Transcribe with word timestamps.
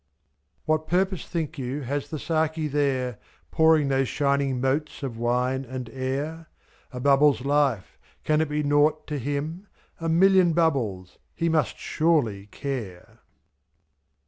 What 0.65 0.87
purpose 0.87 1.27
think 1.27 1.59
you 1.59 1.81
has 1.83 2.09
the 2.09 2.17
Saki 2.17 2.67
there. 2.67 3.19
Pouring 3.51 3.87
those 3.87 4.07
shining 4.09 4.59
motes 4.59 5.03
of 5.03 5.15
wine 5.19 5.63
and 5.63 5.91
air? 5.91 6.49
/i^A 6.91 7.03
bubble's 7.03 7.45
life— 7.45 7.99
can 8.25 8.41
it 8.41 8.49
be 8.49 8.63
nought 8.63 9.05
to 9.05 9.19
him? 9.19 9.67
A 9.99 10.09
million 10.09 10.53
bubbles— 10.53 11.19
he 11.35 11.49
must 11.49 11.77
surely 11.77 12.47
care! 12.47 13.19